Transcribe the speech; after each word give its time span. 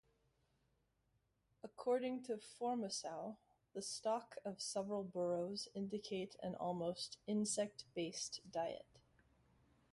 According 1.63 2.23
to 2.23 2.37
Formosow 2.37 3.37
the 3.75 3.83
stock 3.83 4.35
of 4.43 4.59
several 4.59 5.03
burrows 5.03 5.67
indicate 5.75 6.35
an 6.41 6.55
almost 6.55 7.19
insect-based 7.27 8.41
diet. 8.51 8.97